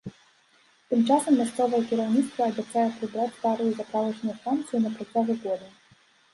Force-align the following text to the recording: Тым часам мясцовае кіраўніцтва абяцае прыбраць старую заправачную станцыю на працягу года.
Тым 0.93 1.01
часам 1.09 1.33
мясцовае 1.41 1.81
кіраўніцтва 1.91 2.41
абяцае 2.53 2.87
прыбраць 2.97 3.29
старую 3.37 3.69
заправачную 3.79 4.35
станцыю 4.41 4.85
на 4.89 4.99
працягу 4.99 5.41
года. 5.49 5.75